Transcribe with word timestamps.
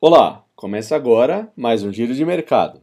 Olá, 0.00 0.44
começa 0.54 0.94
agora 0.94 1.52
mais 1.56 1.82
um 1.82 1.92
giro 1.92 2.14
de 2.14 2.24
mercado. 2.24 2.80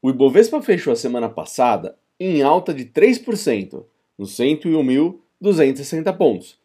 O 0.00 0.08
Ibovespa 0.08 0.62
fechou 0.62 0.94
a 0.94 0.96
semana 0.96 1.28
passada 1.28 1.98
em 2.18 2.40
alta 2.40 2.72
de 2.72 2.86
3%, 2.86 3.84
nos 4.16 4.34
101.260 4.34 6.16
pontos, 6.16 6.58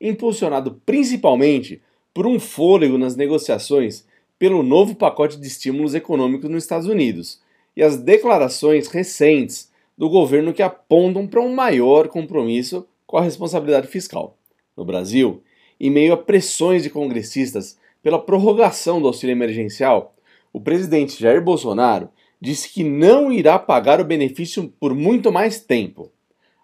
impulsionado 0.00 0.82
principalmente 0.84 1.80
por 2.12 2.26
um 2.26 2.40
fôlego 2.40 2.98
nas 2.98 3.14
negociações 3.14 4.04
pelo 4.38 4.62
novo 4.62 4.94
pacote 4.94 5.38
de 5.38 5.46
estímulos 5.46 5.94
econômicos 5.94 6.50
nos 6.50 6.62
Estados 6.62 6.86
Unidos 6.86 7.40
e 7.76 7.82
as 7.82 7.96
declarações 7.96 8.88
recentes 8.88 9.70
do 9.96 10.08
governo 10.08 10.52
que 10.52 10.62
apontam 10.62 11.26
para 11.26 11.40
um 11.40 11.54
maior 11.54 12.08
compromisso 12.08 12.86
com 13.06 13.16
a 13.16 13.22
responsabilidade 13.22 13.86
fiscal. 13.86 14.36
No 14.76 14.84
Brasil, 14.84 15.42
em 15.80 15.90
meio 15.90 16.12
a 16.12 16.16
pressões 16.16 16.82
de 16.82 16.90
congressistas 16.90 17.78
pela 18.02 18.20
prorrogação 18.20 19.00
do 19.00 19.06
auxílio 19.06 19.32
emergencial, 19.32 20.14
o 20.52 20.60
presidente 20.60 21.20
Jair 21.20 21.42
Bolsonaro 21.42 22.08
disse 22.40 22.72
que 22.72 22.84
não 22.84 23.32
irá 23.32 23.58
pagar 23.58 24.00
o 24.00 24.04
benefício 24.04 24.72
por 24.78 24.94
muito 24.94 25.32
mais 25.32 25.60
tempo. 25.60 26.10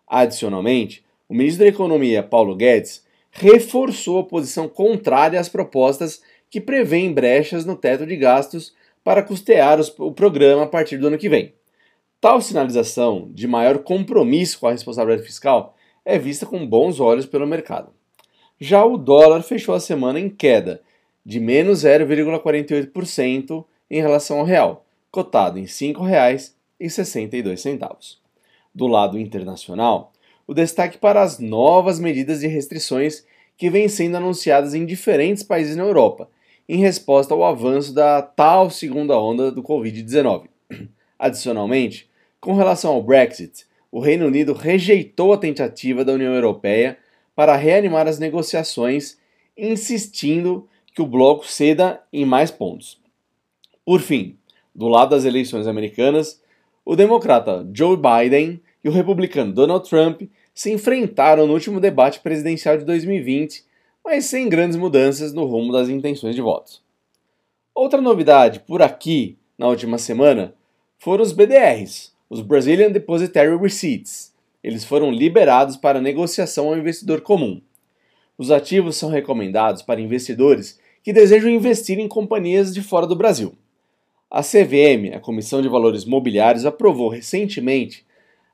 Adicionalmente, 0.07 1.05
o 1.29 1.35
ministro 1.35 1.65
da 1.65 1.69
Economia, 1.71 2.23
Paulo 2.23 2.55
Guedes, 2.55 3.05
reforçou 3.31 4.19
a 4.19 4.25
posição 4.25 4.69
contrária 4.69 5.41
às 5.41 5.49
propostas 5.49 6.23
que 6.53 6.61
prevêem 6.61 7.13
brechas 7.15 7.65
no 7.65 7.75
teto 7.75 8.07
de 8.07 8.15
gastos 8.15 8.75
para 9.03 9.23
custear 9.23 9.81
os, 9.81 9.89
o 9.99 10.13
programa 10.13 10.65
a 10.65 10.67
partir 10.67 10.99
do 10.99 11.07
ano 11.07 11.17
que 11.17 11.31
vem. 11.31 11.55
Tal 12.21 12.43
sinalização 12.43 13.31
de 13.33 13.49
maior 13.49 13.79
compromisso 13.79 14.61
com 14.61 14.67
a 14.67 14.73
responsabilidade 14.73 15.27
fiscal 15.27 15.75
é 16.05 16.19
vista 16.19 16.45
com 16.45 16.67
bons 16.67 17.01
olhos 17.01 17.25
pelo 17.25 17.47
mercado. 17.47 17.91
Já 18.61 18.85
o 18.85 18.99
dólar 18.99 19.43
fechou 19.43 19.75
a 19.75 19.81
semana 19.81 20.21
em 20.21 20.29
queda 20.29 20.83
de 21.25 21.41
menos 21.41 21.85
0,48% 21.85 23.65
em 23.91 24.03
relação 24.03 24.41
ao 24.41 24.45
real, 24.45 24.85
cotado 25.11 25.59
em 25.59 25.63
R$ 25.63 25.69
5,62. 25.69 28.19
Do 28.75 28.87
lado 28.87 29.19
internacional, 29.19 30.13
o 30.47 30.53
destaque 30.53 30.99
para 30.99 31.23
as 31.23 31.39
novas 31.39 31.99
medidas 31.99 32.41
de 32.41 32.47
restrições 32.47 33.25
que 33.57 33.71
vêm 33.71 33.89
sendo 33.89 34.19
anunciadas 34.19 34.75
em 34.75 34.85
diferentes 34.85 35.43
países 35.43 35.77
na 35.77 35.85
Europa 35.85 36.29
em 36.73 36.79
resposta 36.79 37.35
ao 37.35 37.45
avanço 37.45 37.93
da 37.93 38.23
tal 38.23 38.71
segunda 38.71 39.21
onda 39.21 39.53
do 39.53 39.63
Covid-19. 39.63 40.45
Adicionalmente, 41.19 42.09
com 42.41 42.55
relação 42.55 42.95
ao 42.95 43.03
Brexit, 43.03 43.67
o 43.91 44.01
Reino 44.01 44.27
Unido 44.27 44.55
rejeitou 44.55 45.35
a 45.35 45.37
tentativa 45.37 46.03
da 46.03 46.15
União 46.15 46.33
Europeia 46.33 46.97
para 47.37 47.57
reanimar 47.57 48.09
as 48.09 48.19
negociações, 48.19 49.19
insistindo 49.55 50.67
que 50.95 51.03
o 51.03 51.07
bloco 51.07 51.47
ceda 51.47 52.01
em 52.11 52.25
mais 52.25 52.51
pontos. 52.51 52.99
Por 53.85 54.01
fim, 54.01 54.39
do 54.75 54.89
lado 54.89 55.11
das 55.11 55.27
eleições 55.27 55.67
americanas, 55.67 56.41
o 56.87 56.97
democrata 56.97 57.69
Joe 57.75 57.99
Biden 57.99 58.63
e 58.83 58.89
o 58.89 58.93
republicano 58.93 59.53
Donald 59.53 59.87
Trump 59.87 60.23
se 60.55 60.73
enfrentaram 60.73 61.47
no 61.47 61.53
último 61.53 61.79
debate 61.79 62.21
presidencial 62.21 62.79
de 62.79 62.87
2020 62.87 63.63
mas 64.05 64.27
sem 64.27 64.49
grandes 64.49 64.77
mudanças 64.77 65.33
no 65.33 65.45
rumo 65.45 65.73
das 65.73 65.89
intenções 65.89 66.35
de 66.35 66.43
votos. 66.43 66.83
Outra 67.75 68.01
novidade 68.01 68.61
por 68.61 68.83
aqui 68.83 69.39
na 69.57 69.69
última 69.69 69.97
semana 69.99 70.55
foram 70.99 71.23
os 71.23 71.33
BDRs, 71.33 72.13
os 72.29 72.41
Brazilian 72.41 72.91
Depositary 72.91 73.57
Receipts. 73.57 74.33
Eles 74.63 74.85
foram 74.85 75.11
liberados 75.11 75.77
para 75.77 76.01
negociação 76.01 76.69
ao 76.69 76.77
investidor 76.77 77.21
comum. 77.21 77.61
Os 78.39 78.51
ativos 78.51 78.97
são 78.97 79.11
recomendados 79.11 79.83
para 79.83 80.01
investidores 80.01 80.79
que 81.03 81.13
desejam 81.13 81.51
investir 81.51 81.99
em 81.99 82.09
companhias 82.09 82.73
de 82.73 82.83
fora 82.83 83.07
do 83.07 83.17
Brasil. 83.17 83.55
A 84.31 84.43
CVM, 84.43 85.15
a 85.15 85.21
Comissão 85.21 85.61
de 85.61 85.69
Valores 85.69 86.05
Mobiliários, 86.05 86.65
aprovou 86.65 87.09
recentemente 87.09 88.05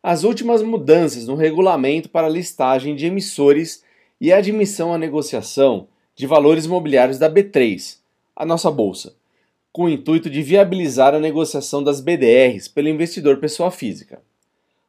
as 0.02 0.24
últimas 0.24 0.62
mudanças 0.62 1.26
no 1.26 1.34
regulamento 1.34 2.08
para 2.08 2.28
listagem 2.28 2.96
de 2.96 3.06
emissores 3.06 3.84
e 4.20 4.32
a 4.32 4.38
admissão 4.38 4.92
à 4.92 4.98
negociação 4.98 5.88
de 6.14 6.26
valores 6.26 6.64
imobiliários 6.64 7.18
da 7.18 7.30
B3, 7.30 7.98
a 8.34 8.44
nossa 8.44 8.70
bolsa, 8.70 9.14
com 9.72 9.84
o 9.84 9.88
intuito 9.88 10.28
de 10.28 10.42
viabilizar 10.42 11.14
a 11.14 11.20
negociação 11.20 11.82
das 11.82 12.00
BDRs 12.00 12.66
pelo 12.66 12.88
investidor 12.88 13.38
pessoa 13.38 13.70
física. 13.70 14.20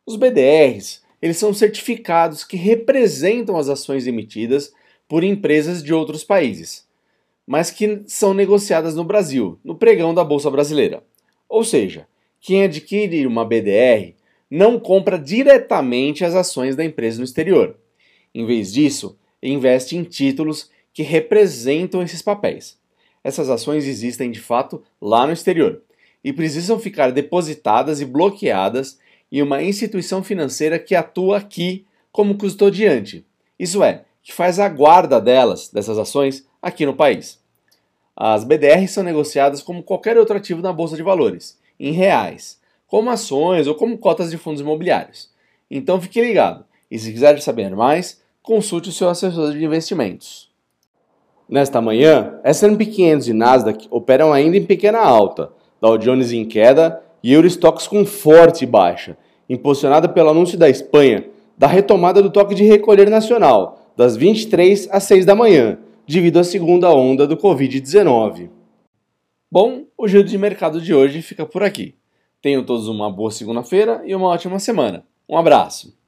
Os 0.05 0.15
BDRs, 0.15 1.03
eles 1.21 1.37
são 1.37 1.53
certificados 1.53 2.43
que 2.43 2.57
representam 2.57 3.57
as 3.57 3.69
ações 3.69 4.07
emitidas 4.07 4.73
por 5.07 5.23
empresas 5.23 5.83
de 5.83 5.93
outros 5.93 6.23
países, 6.23 6.87
mas 7.45 7.69
que 7.69 8.01
são 8.07 8.33
negociadas 8.33 8.95
no 8.95 9.03
Brasil, 9.03 9.59
no 9.63 9.75
pregão 9.75 10.13
da 10.13 10.23
bolsa 10.23 10.49
brasileira. 10.49 11.03
Ou 11.47 11.63
seja, 11.63 12.07
quem 12.41 12.63
adquire 12.63 13.27
uma 13.27 13.45
BDR 13.45 14.15
não 14.49 14.79
compra 14.79 15.19
diretamente 15.19 16.25
as 16.25 16.33
ações 16.33 16.75
da 16.75 16.83
empresa 16.83 17.19
no 17.19 17.23
exterior. 17.23 17.75
Em 18.33 18.45
vez 18.45 18.71
disso, 18.71 19.18
investe 19.41 19.95
em 19.95 20.03
títulos 20.03 20.69
que 20.93 21.03
representam 21.03 22.01
esses 22.01 22.21
papéis. 22.21 22.77
Essas 23.23 23.49
ações 23.49 23.85
existem 23.85 24.31
de 24.31 24.39
fato 24.39 24.83
lá 25.01 25.25
no 25.25 25.33
exterior 25.33 25.81
e 26.23 26.33
precisam 26.33 26.79
ficar 26.79 27.11
depositadas 27.11 28.01
e 28.01 28.05
bloqueadas 28.05 28.99
em 29.31 29.41
uma 29.41 29.61
instituição 29.61 30.23
financeira 30.23 30.79
que 30.79 30.95
atua 30.95 31.37
aqui 31.37 31.85
como 32.11 32.37
custodiante. 32.37 33.25
Isso 33.57 33.83
é, 33.83 34.03
que 34.23 34.33
faz 34.33 34.59
a 34.59 34.67
guarda 34.67 35.19
delas, 35.21 35.69
dessas 35.69 35.97
ações, 35.97 36.45
aqui 36.61 36.85
no 36.85 36.95
país. 36.95 37.39
As 38.15 38.43
BDRs 38.43 38.91
são 38.91 39.03
negociadas 39.03 39.61
como 39.61 39.83
qualquer 39.83 40.17
outro 40.17 40.35
ativo 40.35 40.61
na 40.61 40.73
bolsa 40.73 40.95
de 40.95 41.03
valores, 41.03 41.57
em 41.79 41.91
reais, 41.91 42.59
como 42.87 43.09
ações 43.09 43.67
ou 43.67 43.75
como 43.75 43.97
cotas 43.97 44.31
de 44.31 44.37
fundos 44.37 44.61
imobiliários. 44.61 45.29
Então 45.69 46.01
fique 46.01 46.19
ligado. 46.19 46.65
E 46.91 46.97
se 46.97 47.11
quiser 47.11 47.39
saber 47.41 47.73
mais, 47.75 48.21
consulte 48.49 48.89
o 48.89 48.91
seu 48.91 49.07
assessor 49.07 49.51
de 49.51 49.63
investimentos. 49.63 50.49
Nesta 51.47 51.79
manhã, 51.79 52.39
S&P 52.43 52.83
500 52.83 53.27
e 53.27 53.33
Nasdaq 53.33 53.87
operam 53.91 54.33
ainda 54.33 54.57
em 54.57 54.65
pequena 54.65 54.97
alta, 54.97 55.51
Dow 55.79 55.99
Jones 55.99 56.31
em 56.31 56.43
queda 56.43 56.99
e 57.21 57.31
Eurostox 57.31 57.87
com 57.87 58.03
forte 58.03 58.65
baixa, 58.65 59.15
impulsionada 59.47 60.09
pelo 60.09 60.31
anúncio 60.31 60.57
da 60.57 60.67
Espanha 60.67 61.25
da 61.55 61.67
retomada 61.67 62.23
do 62.23 62.31
toque 62.31 62.55
de 62.55 62.63
recolher 62.63 63.07
nacional, 63.07 63.93
das 63.95 64.17
23 64.17 64.87
às 64.91 65.03
6 65.03 65.25
da 65.25 65.35
manhã, 65.35 65.77
devido 66.07 66.39
à 66.39 66.43
segunda 66.43 66.89
onda 66.91 67.27
do 67.27 67.37
Covid-19. 67.37 68.49
Bom, 69.51 69.83
o 69.95 70.07
giro 70.07 70.23
de 70.23 70.37
mercado 70.39 70.81
de 70.81 70.91
hoje 70.91 71.21
fica 71.21 71.45
por 71.45 71.61
aqui. 71.61 71.93
Tenham 72.41 72.63
todos 72.63 72.87
uma 72.87 73.11
boa 73.11 73.29
segunda-feira 73.29 74.01
e 74.05 74.15
uma 74.15 74.29
ótima 74.29 74.57
semana. 74.57 75.05
Um 75.29 75.37
abraço! 75.37 75.98